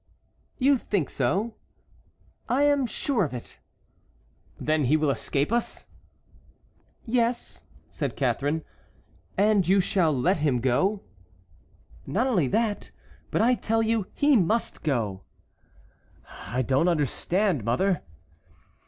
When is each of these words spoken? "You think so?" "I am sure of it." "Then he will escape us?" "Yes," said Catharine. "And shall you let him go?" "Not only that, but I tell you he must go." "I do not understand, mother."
"You 0.57 0.79
think 0.79 1.11
so?" 1.11 1.53
"I 2.49 2.63
am 2.63 2.87
sure 2.87 3.23
of 3.23 3.35
it." 3.35 3.59
"Then 4.59 4.85
he 4.85 4.97
will 4.97 5.11
escape 5.11 5.51
us?" 5.51 5.85
"Yes," 7.05 7.65
said 7.87 8.15
Catharine. 8.15 8.63
"And 9.37 9.63
shall 9.63 10.11
you 10.11 10.19
let 10.19 10.37
him 10.37 10.57
go?" 10.59 11.03
"Not 12.07 12.25
only 12.25 12.47
that, 12.47 12.89
but 13.29 13.43
I 13.43 13.53
tell 13.53 13.83
you 13.83 14.07
he 14.15 14.35
must 14.35 14.81
go." 14.81 15.21
"I 16.47 16.63
do 16.63 16.83
not 16.83 16.87
understand, 16.89 17.63
mother." 17.63 18.01